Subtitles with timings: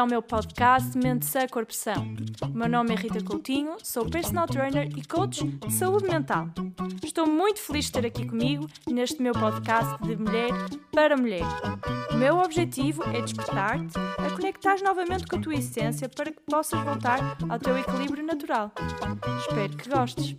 [0.00, 1.74] ao meu podcast Mente Sã Corpo.
[2.42, 6.48] O meu nome é Rita Coutinho, sou personal trainer e coach de saúde mental.
[7.04, 10.48] Estou muito feliz de estar aqui comigo neste meu podcast de mulher
[10.90, 11.44] para mulher.
[12.10, 16.82] O meu objetivo é despertar-te a conectar novamente com a tua essência para que possas
[16.82, 18.72] voltar ao teu equilíbrio natural.
[19.38, 20.34] Espero que gostes.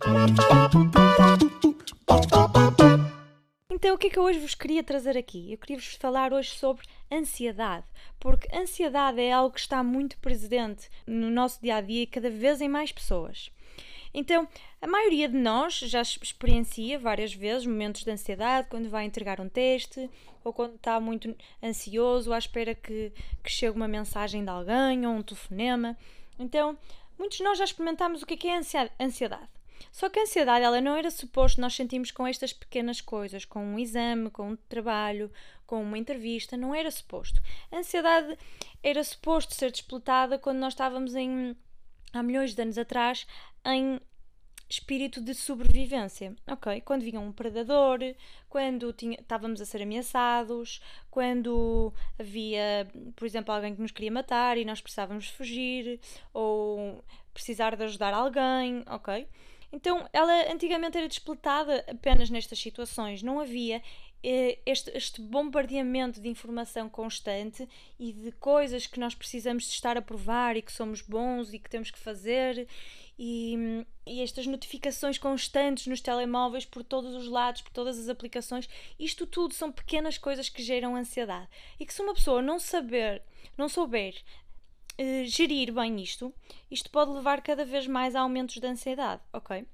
[4.02, 5.52] Que é que eu hoje vos queria trazer aqui?
[5.52, 7.86] Eu queria vos falar hoje sobre ansiedade,
[8.18, 12.28] porque ansiedade é algo que está muito presente no nosso dia a dia e cada
[12.28, 13.52] vez em mais pessoas.
[14.12, 14.48] Então,
[14.80, 19.48] a maioria de nós já experiencia várias vezes momentos de ansiedade quando vai entregar um
[19.48, 20.10] teste
[20.42, 21.32] ou quando está muito
[21.62, 25.96] ansioso à espera que, que chegue uma mensagem de alguém ou um telefonema.
[26.40, 26.76] Então,
[27.16, 28.60] muitos de nós já experimentamos o que é, que é
[28.98, 29.61] ansiedade.
[29.92, 33.62] Só que a ansiedade ela não era suposto nós sentimos com estas pequenas coisas, com
[33.62, 35.30] um exame, com um trabalho,
[35.66, 37.40] com uma entrevista, não era suposto.
[37.70, 38.36] A ansiedade
[38.82, 41.54] era suposto ser despletada quando nós estávamos em
[42.12, 43.26] há milhões de anos atrás
[43.64, 44.00] em
[44.68, 46.80] espírito de sobrevivência, ok?
[46.80, 47.98] Quando vinha um predador,
[48.48, 54.56] quando tinha, estávamos a ser ameaçados, quando havia, por exemplo, alguém que nos queria matar
[54.56, 56.00] e nós precisávamos fugir,
[56.32, 59.28] ou precisar de ajudar alguém, ok?
[59.72, 63.82] Então, ela antigamente era despletada apenas nestas situações, não havia
[64.22, 69.96] eh, este, este, bombardeamento de informação constante e de coisas que nós precisamos de estar
[69.96, 72.68] a provar e que somos bons e que temos que fazer.
[73.18, 78.68] E, e, estas notificações constantes nos telemóveis por todos os lados, por todas as aplicações,
[78.98, 81.48] isto tudo são pequenas coisas que geram ansiedade.
[81.80, 83.22] E que se uma pessoa não saber,
[83.56, 84.14] não souber
[84.98, 86.32] uh, gerir bem isto,
[86.70, 89.66] isto pode levar cada vez mais a aumentos de ansiedade, ok?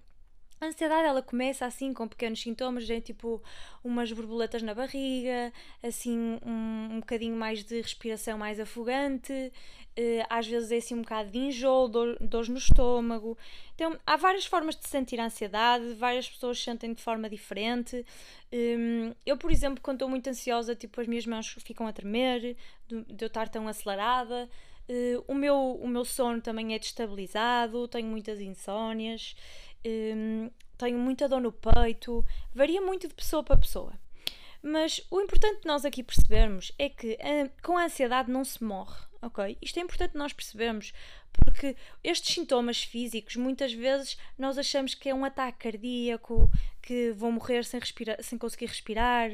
[0.61, 3.41] A ansiedade ela começa assim com pequenos sintomas, de, tipo
[3.85, 10.49] umas borboletas na barriga, assim um, um bocadinho mais de respiração mais afogante, uh, às
[10.49, 13.39] vezes é assim um bocado de enjoo, dor, dores no estômago.
[13.77, 18.05] Então há várias formas de sentir a ansiedade, várias pessoas sentem de forma diferente.
[18.53, 22.57] Um, eu, por exemplo, quando estou muito ansiosa, tipo as minhas mãos ficam a tremer,
[22.89, 24.51] de, de eu estar tão acelerada.
[24.89, 29.37] Uh, o, meu, o meu sono também é destabilizado, tenho muitas insónias,
[29.87, 33.93] um, tenho muita dor no peito, varia muito de pessoa para pessoa.
[34.63, 38.63] Mas o importante de nós aqui percebermos é que uh, com a ansiedade não se
[38.65, 39.57] morre, ok?
[39.61, 40.93] Isto é importante nós percebermos,
[41.33, 46.51] porque estes sintomas físicos, muitas vezes nós achamos que é um ataque cardíaco,
[46.83, 49.31] que vão morrer sem, respirar, sem conseguir respirar,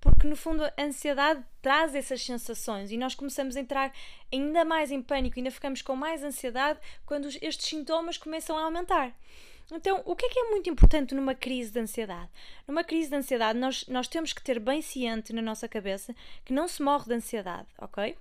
[0.00, 3.92] porque no fundo a ansiedade traz essas sensações e nós começamos a entrar
[4.32, 9.14] ainda mais em pânico, ainda ficamos com mais ansiedade quando estes sintomas começam a aumentar.
[9.72, 12.30] Então, o que é que é muito importante numa crise de ansiedade?
[12.68, 16.14] Numa crise de ansiedade, nós, nós temos que ter bem ciente na nossa cabeça
[16.44, 18.16] que não se morre de ansiedade, ok?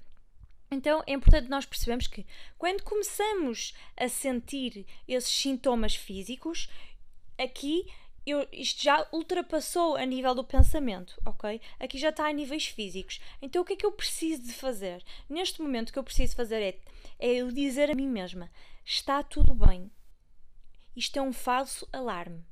[0.75, 2.25] Então é importante nós percebermos que
[2.57, 6.69] quando começamos a sentir esses sintomas físicos,
[7.37, 7.85] aqui
[8.25, 11.61] eu, isto já ultrapassou a nível do pensamento, ok?
[11.79, 13.21] Aqui já está a níveis físicos.
[13.41, 15.01] Então o que é que eu preciso de fazer?
[15.29, 16.79] Neste momento o que eu preciso fazer é,
[17.19, 18.51] é eu dizer a mim mesma:
[18.83, 19.89] está tudo bem.
[20.93, 22.43] Isto é um falso alarme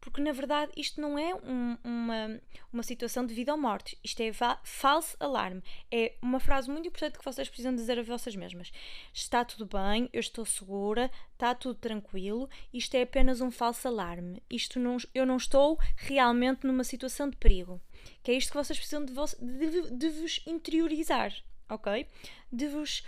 [0.00, 2.40] porque na verdade isto não é um, uma,
[2.72, 4.30] uma situação de vida ou morte, isto é
[4.62, 5.62] falso alarme.
[5.90, 8.72] É uma frase muito importante que vocês precisam dizer a vossas mesmas.
[9.12, 14.42] Está tudo bem, eu estou segura, está tudo tranquilo, isto é apenas um falso alarme.
[14.50, 17.80] Isto não, eu não estou realmente numa situação de perigo.
[18.22, 21.34] Que é isto que vocês precisam de, vos, de, de vos interiorizar,
[21.68, 22.06] ok?
[22.52, 23.02] De vos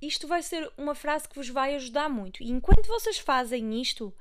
[0.00, 2.42] isto vai ser uma frase que vos vai ajudar muito.
[2.42, 4.14] E enquanto vocês fazem isto,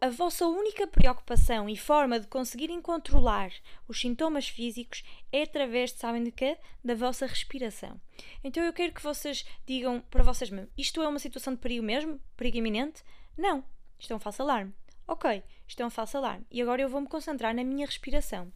[0.00, 3.52] a vossa única preocupação e forma de conseguirem controlar
[3.86, 6.56] os sintomas físicos é através, sabem de quê?
[6.82, 8.00] Da vossa respiração.
[8.42, 11.84] Então eu quero que vocês digam para vocês mesmos: isto é uma situação de perigo
[11.84, 12.18] mesmo?
[12.36, 13.02] Perigo iminente?
[13.36, 13.62] Não.
[13.98, 14.72] Isto é um falso alarme.
[15.06, 16.46] Ok, isto é um falso alarme.
[16.50, 18.50] E agora eu vou me concentrar na minha respiração,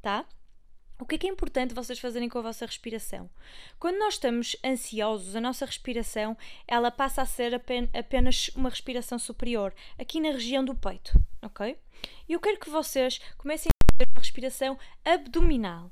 [0.00, 0.26] tá?
[0.98, 3.28] O que é que é importante vocês fazerem com a vossa respiração?
[3.78, 6.36] Quando nós estamos ansiosos, a nossa respiração
[6.66, 7.54] ela passa a ser
[7.92, 11.12] apenas uma respiração superior, aqui na região do peito,
[11.42, 11.76] ok?
[12.28, 15.90] E eu quero que vocês comecem a fazer uma respiração abdominal.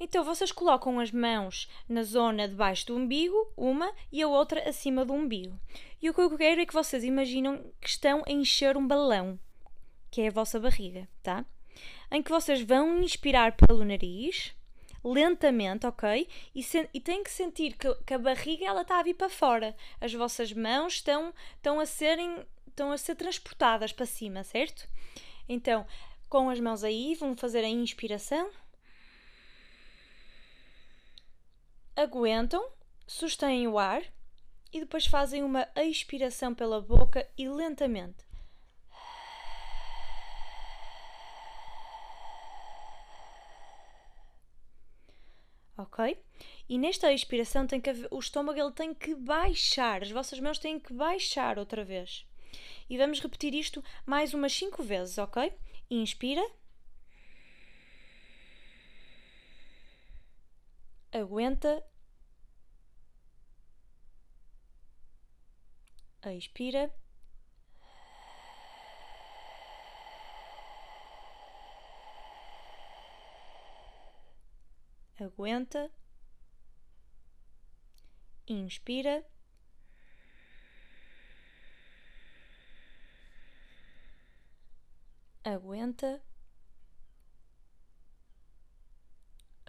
[0.00, 5.04] Então vocês colocam as mãos na zona debaixo do umbigo, uma e a outra acima
[5.04, 5.60] do umbigo.
[6.00, 9.38] E o que eu quero é que vocês imaginam que estão a encher um balão,
[10.10, 11.44] que é a vossa barriga, tá?
[12.10, 14.54] Em que vocês vão inspirar pelo nariz,
[15.04, 16.28] lentamente, ok?
[16.54, 16.64] E,
[16.94, 19.76] e têm que sentir que, que, a barriga ela está a vir para fora.
[20.00, 24.88] As vossas mãos estão, estão, a serem, estão a ser transportadas para cima, certo?
[25.48, 25.86] Então,
[26.28, 28.50] com as mãos aí, vão fazer a inspiração.
[31.94, 32.64] Aguentam
[33.06, 34.02] sustêm o ar
[34.72, 38.24] e depois fazem uma expiração pela boca e lentamente.
[45.82, 46.16] Ok?
[46.68, 50.58] E nesta expiração tem que haver, o estômago ele tem que baixar, as vossas mãos
[50.58, 52.24] têm que baixar outra vez.
[52.88, 55.52] E vamos repetir isto mais umas 5 vezes, ok?
[55.90, 56.42] Inspira.
[61.12, 61.82] Aguenta.
[66.24, 66.92] Expira.
[75.42, 75.90] Aguenta.
[78.46, 79.24] Inspira.
[85.44, 86.22] Aguenta.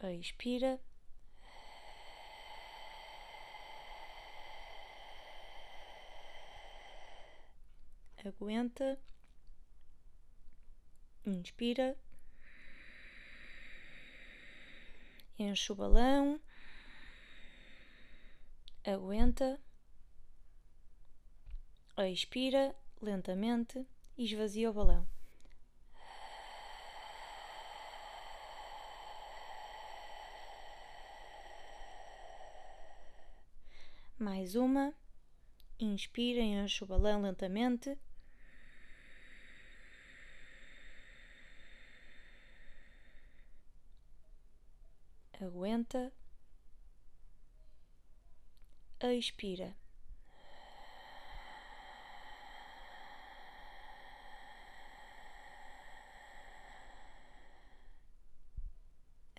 [0.03, 0.79] Expira.
[8.23, 8.99] Aguenta.
[11.25, 11.97] Inspira.
[15.37, 16.39] Enche o balão.
[18.85, 19.59] Aguenta.
[21.97, 23.85] Expira lentamente
[24.17, 25.07] e esvazia o balão.
[34.17, 34.93] Mais uma.
[35.79, 37.97] Inspira, enche o balão lentamente.
[45.63, 46.11] Aguenta.
[48.99, 49.73] Expira.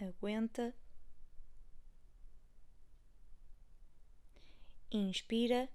[0.00, 0.72] Aguenta.
[4.90, 5.68] Inspira.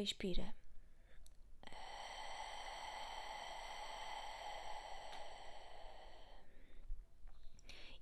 [0.00, 0.54] Expira.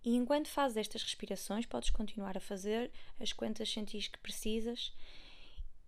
[0.06, 4.92] E enquanto fazes estas respirações, podes continuar a fazer as quantas sentis que precisas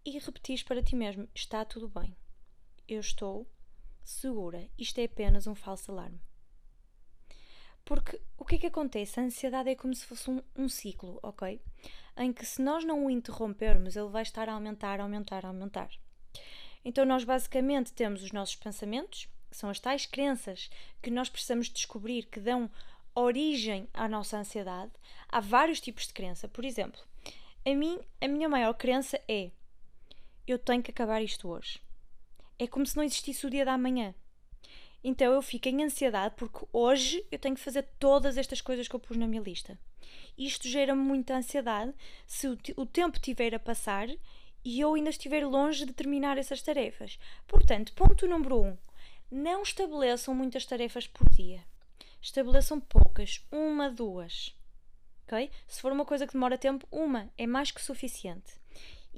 [0.05, 2.17] e repetir para ti mesmo: está tudo bem.
[2.89, 3.47] Eu estou
[4.03, 4.69] segura.
[4.77, 6.21] Isto é apenas um falso alarme.
[7.89, 9.19] Porque o que é que acontece?
[9.19, 11.59] A ansiedade é como se fosse um, um ciclo, ok?
[12.19, 15.89] Em que se nós não o interrompermos, ele vai estar a aumentar, aumentar, aumentar.
[16.85, 20.69] Então, nós basicamente temos os nossos pensamentos, que são as tais crenças
[21.01, 22.71] que nós precisamos descobrir que dão
[23.15, 24.93] origem à nossa ansiedade.
[25.27, 26.47] Há vários tipos de crença.
[26.47, 27.01] Por exemplo,
[27.65, 29.51] a mim, a minha maior crença é:
[30.47, 31.81] eu tenho que acabar isto hoje.
[32.59, 34.15] É como se não existisse o dia da manhã.
[35.03, 38.95] Então eu fico em ansiedade porque hoje eu tenho que fazer todas estas coisas que
[38.95, 39.79] eu pus na minha lista.
[40.37, 41.95] Isto gera-me muita ansiedade
[42.27, 44.09] se o, o tempo estiver a passar
[44.65, 47.19] e eu ainda estiver longe de terminar essas tarefas.
[47.47, 48.77] Portanto, ponto número um:
[49.31, 51.65] não estabeleçam muitas tarefas por dia.
[52.21, 54.55] Estabeleçam poucas, uma, duas.
[55.25, 55.51] Ok?
[55.67, 58.58] Se for uma coisa que demora tempo, uma é mais que suficiente.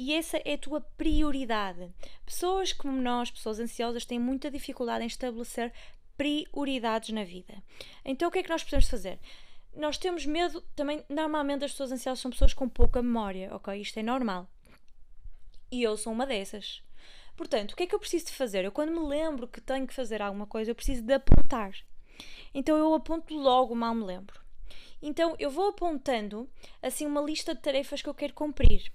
[0.01, 1.93] E essa é a tua prioridade.
[2.25, 5.71] Pessoas como nós, pessoas ansiosas, têm muita dificuldade em estabelecer
[6.17, 7.63] prioridades na vida.
[8.03, 9.19] Então o que é que nós precisamos fazer?
[9.77, 13.79] Nós temos medo, também, normalmente as pessoas ansiosas são pessoas com pouca memória, ok?
[13.79, 14.49] Isto é normal.
[15.71, 16.83] E eu sou uma dessas.
[17.37, 18.65] Portanto, o que é que eu preciso de fazer?
[18.65, 21.73] Eu, quando me lembro que tenho que fazer alguma coisa, eu preciso de apontar.
[22.55, 24.41] Então, eu aponto logo, mal me lembro.
[25.03, 26.49] Então, eu vou apontando,
[26.83, 28.91] assim, uma lista de tarefas que eu quero cumprir.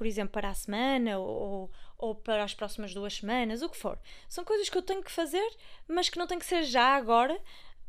[0.00, 4.00] Por exemplo, para a semana ou, ou para as próximas duas semanas, o que for.
[4.30, 5.46] São coisas que eu tenho que fazer,
[5.86, 7.38] mas que não tem que ser já agora,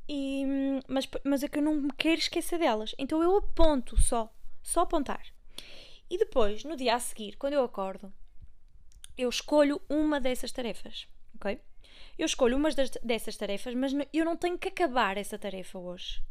[0.09, 0.43] e,
[0.89, 2.93] mas, mas é que eu não me quero esquecer delas.
[2.97, 4.29] Então, eu aponto só,
[4.61, 5.25] só apontar.
[6.09, 8.11] E depois, no dia a seguir, quando eu acordo,
[9.17, 11.61] eu escolho uma dessas tarefas, ok?
[12.19, 16.21] Eu escolho uma dessas tarefas, mas eu não tenho que acabar essa tarefa hoje,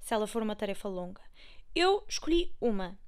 [0.00, 1.20] se ela for uma tarefa longa.
[1.74, 2.98] Eu escolhi uma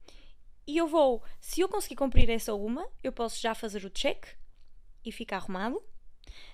[0.69, 4.27] e eu vou, se eu conseguir cumprir essa uma, eu posso já fazer o check
[5.03, 5.83] e ficar arrumado.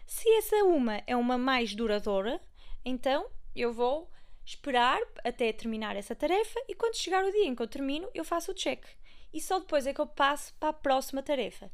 [0.06, 2.40] Se essa uma é uma mais duradoura,
[2.84, 4.08] então eu vou
[4.46, 8.24] esperar até terminar essa tarefa e quando chegar o dia em que eu termino, eu
[8.24, 8.84] faço o check
[9.32, 11.68] e só depois é que eu passo para a próxima tarefa.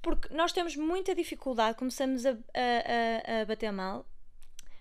[0.00, 4.06] Porque nós temos muita dificuldade, começamos a, a, a, bater mal.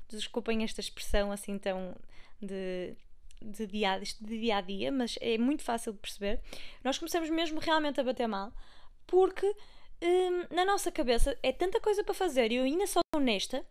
[0.07, 1.95] Desculpem esta expressão assim tão
[2.39, 2.95] de,
[3.41, 6.41] de, dia, de dia a dia, mas é muito fácil de perceber.
[6.83, 8.53] Nós começamos mesmo realmente a bater mal
[9.05, 9.47] porque
[10.01, 13.65] hum, na nossa cabeça é tanta coisa para fazer e eu ainda sou honesta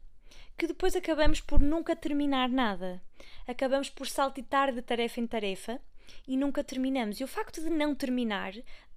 [0.57, 3.01] que depois acabamos por nunca terminar nada.
[3.47, 5.81] Acabamos por saltitar de tarefa em tarefa
[6.27, 7.21] e nunca terminamos.
[7.21, 8.53] E o facto de não terminar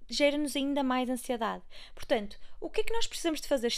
[0.08, 1.62] gera-nos ainda mais ansiedade.
[1.94, 3.72] Portanto, o que é que nós precisamos de fazer?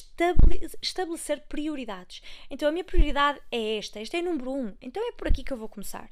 [0.82, 2.22] Estabelecer prioridades.
[2.50, 4.00] Então, a minha prioridade é esta.
[4.00, 4.58] Esta é número 1.
[4.58, 4.76] Um.
[4.80, 6.08] Então, é por aqui que eu vou começar.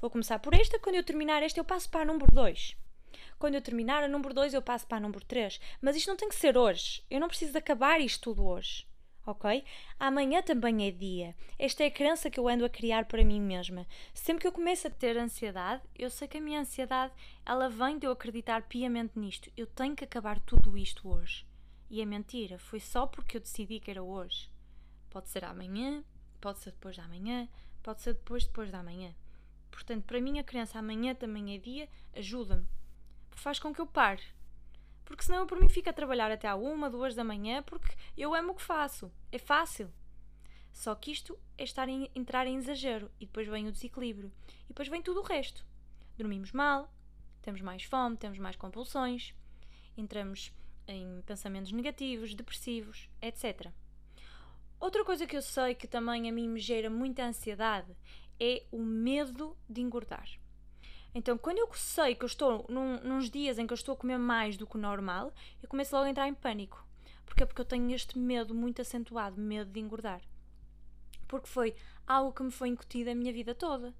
[0.00, 0.78] Vou começar por esta.
[0.78, 2.76] Quando eu terminar esta, eu passo para a número 2.
[3.38, 5.60] Quando eu terminar a número 2, eu passo para a número 3.
[5.80, 7.02] Mas isto não tem que ser hoje.
[7.10, 8.86] Eu não preciso de acabar isto tudo hoje
[9.26, 9.64] ok?
[9.98, 11.34] Amanhã também é dia.
[11.58, 13.86] Esta é a crença que eu ando a criar para mim mesma.
[14.12, 17.12] Sempre que eu começo a ter ansiedade, eu sei que a minha ansiedade,
[17.44, 19.50] ela vem de eu acreditar piamente nisto.
[19.56, 21.46] Eu tenho que acabar tudo isto hoje.
[21.88, 24.50] E é mentira, foi só porque eu decidi que era hoje.
[25.10, 26.02] Pode ser amanhã,
[26.40, 27.48] pode ser depois da manhã,
[27.82, 29.14] pode ser depois depois da manhã.
[29.72, 32.68] Portanto, para mim a crença amanhã também é dia, ajuda-me.
[33.32, 34.22] Faz com que eu pare
[35.12, 37.94] porque senão eu por mim fico a trabalhar até à uma, duas da manhã, porque
[38.16, 39.12] eu amo o que faço.
[39.30, 39.92] É fácil.
[40.72, 44.32] Só que isto é estar em, entrar em exagero e depois vem o desequilíbrio.
[44.64, 45.66] E depois vem tudo o resto.
[46.16, 46.90] Dormimos mal,
[47.42, 49.34] temos mais fome, temos mais compulsões,
[49.98, 50.50] entramos
[50.86, 53.70] em pensamentos negativos, depressivos, etc.
[54.80, 57.94] Outra coisa que eu sei que também a mim me gera muita ansiedade
[58.38, 60.28] é o medo de engordar.
[61.14, 63.96] Então, quando eu sei que eu estou num, nos dias em que eu estou a
[63.96, 66.86] comer mais do que o normal, eu começo logo a entrar em pânico.
[67.26, 67.44] Porquê?
[67.44, 70.22] Porque eu tenho este medo muito acentuado, medo de engordar.
[71.28, 71.74] Porque foi
[72.06, 73.94] algo que me foi incutido a minha vida toda.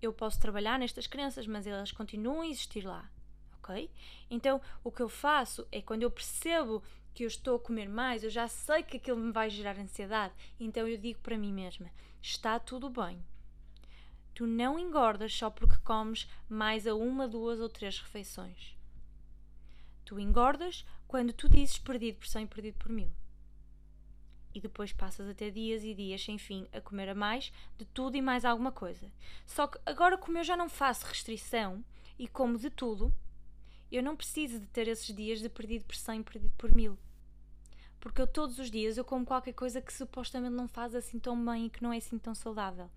[0.00, 3.10] Eu posso trabalhar nestas crenças, mas elas continuam a existir lá.
[3.58, 3.90] Ok?
[4.30, 6.82] Então, o que eu faço é quando eu percebo
[7.12, 10.32] que eu estou a comer mais, eu já sei que aquilo me vai gerar ansiedade,
[10.58, 11.90] então eu digo para mim mesma:
[12.22, 13.22] está tudo bem
[14.38, 18.78] Tu não engordas só porque comes mais a uma, duas ou três refeições.
[20.04, 23.10] Tu engordas quando tu dizes perdido por cem, perdido por mil.
[24.54, 28.16] E depois passas até dias e dias sem fim a comer a mais de tudo
[28.16, 29.10] e mais alguma coisa.
[29.44, 31.84] Só que agora, como eu já não faço restrição
[32.16, 33.12] e como de tudo,
[33.90, 36.96] eu não preciso de ter esses dias de perdido por cem, perdido por mil
[38.00, 41.42] porque eu todos os dias eu como qualquer coisa que supostamente não faz assim tão
[41.44, 42.90] bem e que não é assim tão saudável.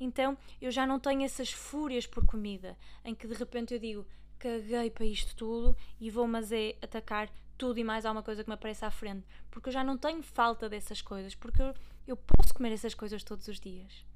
[0.00, 4.06] Então eu já não tenho essas fúrias por comida, em que de repente eu digo
[4.38, 8.48] caguei para isto tudo e vou mas é atacar tudo e mais alguma coisa que
[8.48, 11.74] me apareça à frente, porque eu já não tenho falta dessas coisas, porque eu,
[12.06, 14.06] eu posso comer essas coisas todos os dias.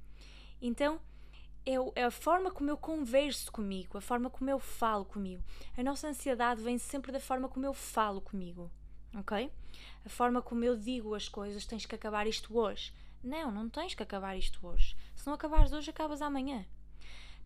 [0.61, 1.01] Então
[1.67, 5.43] é, é a forma como eu converso comigo, a forma como eu falo comigo.
[5.77, 8.71] A nossa ansiedade vem sempre da forma como eu falo comigo
[9.15, 9.51] ok?
[10.05, 12.93] A forma como eu digo as coisas, tens que acabar isto hoje.
[13.23, 14.97] Não, não tens que acabar isto hoje.
[15.15, 16.65] Se não acabares hoje, acabas amanhã.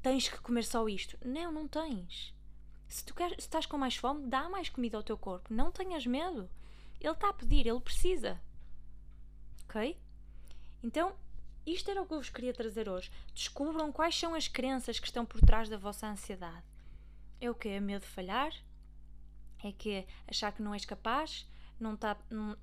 [0.02, 1.18] Tens que comer só isto.
[1.24, 2.34] Não, não tens.
[2.88, 5.52] Se tu queres, se estás com mais fome, dá mais comida ao teu corpo.
[5.52, 6.48] Não tenhas medo.
[7.00, 8.40] Ele está a pedir, ele precisa.
[9.64, 9.98] Ok?
[10.82, 11.14] Então,
[11.66, 13.10] isto era o que eu vos queria trazer hoje.
[13.34, 16.64] Descubram quais são as crenças que estão por trás da vossa ansiedade.
[17.40, 17.68] É o que?
[17.68, 18.52] É medo de falhar?
[19.62, 21.46] É que achar que não és capaz?
[21.78, 22.16] Não está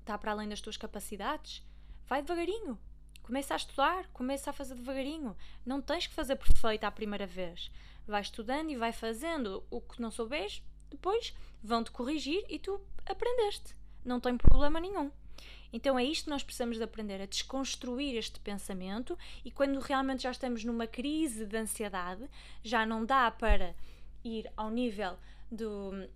[0.04, 1.62] tá para além das tuas capacidades,
[2.06, 2.78] vai devagarinho.
[3.22, 5.36] Começa a estudar, começa a fazer devagarinho.
[5.64, 7.70] Não tens que fazer perfeito à primeira vez.
[8.06, 13.74] Vai estudando e vai fazendo o que não souberes, depois vão-te corrigir e tu aprendeste.
[14.04, 15.10] Não tem problema nenhum.
[15.72, 20.22] Então é isto que nós precisamos de aprender, a desconstruir este pensamento e quando realmente
[20.22, 22.30] já estamos numa crise de ansiedade,
[22.62, 23.74] já não dá para
[24.22, 25.18] ir ao nível
[25.50, 26.08] do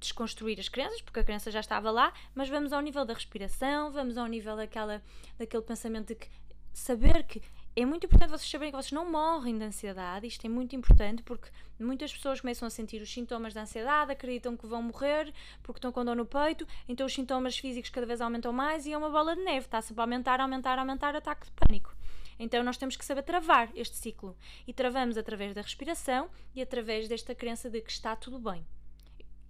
[0.00, 3.90] desconstruir as crenças, porque a crença já estava lá, mas vamos ao nível da respiração,
[3.90, 5.02] vamos ao nível daquela,
[5.38, 6.28] daquele pensamento de que
[6.72, 7.42] saber que
[7.74, 11.22] é muito importante vocês saberem que vocês não morrem de ansiedade, isto é muito importante
[11.22, 15.78] porque muitas pessoas começam a sentir os sintomas da ansiedade, acreditam que vão morrer porque
[15.78, 18.98] estão com dor no peito, então os sintomas físicos cada vez aumentam mais e é
[18.98, 21.94] uma bola de neve, está sempre a aumentar, aumentar, aumentar, ataque de pânico.
[22.38, 27.08] Então nós temos que saber travar este ciclo e travamos através da respiração e através
[27.08, 28.66] desta crença de que está tudo bem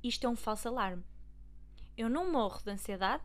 [0.02, 1.02] isto é um falso alarme.
[1.96, 3.22] Eu não morro de ansiedade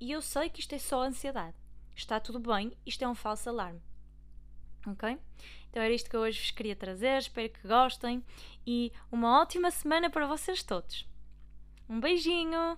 [0.00, 1.56] e eu sei que isto é só ansiedade.
[1.94, 3.80] Está tudo bem, isto é um falso alarme.
[4.86, 5.18] Ok?
[5.70, 7.18] Então era isto que eu hoje vos queria trazer.
[7.18, 8.22] Espero que gostem
[8.66, 11.08] e uma ótima semana para vocês todos.
[11.88, 12.76] Um beijinho!